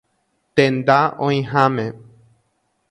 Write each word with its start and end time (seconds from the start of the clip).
Tenda 0.55 0.97
oĩháme. 1.27 1.87